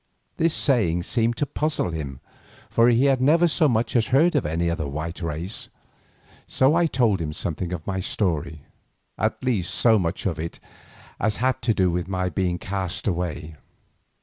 [0.37, 2.21] This saying seemed to puzzle him,
[2.71, 5.69] for he had never so much as heard of any other white race,
[6.47, 8.63] so I told him something of my story,
[9.19, 10.59] at least so much of it
[11.19, 13.57] as had to do with my being cast away.